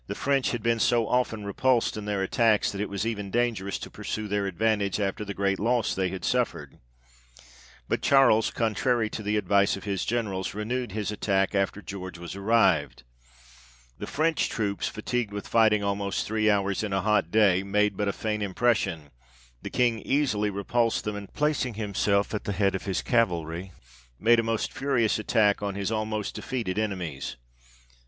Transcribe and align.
French 0.15 0.49
had 0.49 0.63
been 0.63 0.79
so 0.79 1.07
often 1.07 1.45
repulsed 1.45 1.95
in 1.95 2.05
their 2.05 2.23
attacks, 2.23 2.71
that 2.71 2.81
it 2.81 2.89
was 2.89 3.05
even 3.05 3.29
dangerous 3.29 3.77
to 3.77 3.87
pursue 3.91 4.27
their 4.27 4.47
advantage 4.47 4.99
after 4.99 5.23
the 5.23 5.31
great 5.35 5.59
loss 5.59 5.93
they 5.93 6.09
had 6.09 6.25
suffered, 6.25 6.79
but 7.87 8.01
Charles, 8.01 8.49
contrary 8.49 9.11
to 9.11 9.21
the 9.21 9.37
advice 9.37 9.77
of 9.77 9.83
his 9.83 10.03
generals, 10.03 10.55
renewed 10.55 10.91
his 10.93 11.11
attack 11.11 11.53
after 11.53 11.83
George 11.83 12.17
was 12.17 12.35
arrived. 12.35 13.03
The 13.99 14.07
French 14.07 14.49
troops 14.49 14.87
fatigued 14.87 15.31
with 15.31 15.47
fighting 15.47 15.83
almost 15.83 16.25
three 16.25 16.49
hours, 16.49 16.81
in 16.81 16.93
a 16.93 17.01
hot 17.03 17.29
day, 17.29 17.61
made 17.61 17.95
but 17.95 18.07
a 18.07 18.11
faint 18.11 18.41
impression, 18.41 19.11
the 19.61 19.69
King 19.69 19.99
easily 19.99 20.49
repulsed 20.49 21.03
them, 21.03 21.15
and 21.15 21.31
placing 21.31 21.75
himself 21.75 22.33
at 22.33 22.45
the 22.45 22.53
head 22.53 22.73
of 22.73 22.85
his 22.85 23.03
cavalry, 23.03 23.71
made 24.19 24.39
a 24.39 24.41
most 24.41 24.73
furious 24.73 25.19
attack 25.19 25.61
on 25.61 25.75
his 25.75 25.91
almost 25.91 26.33
defeated 26.33 26.79
enemies. 26.79 27.35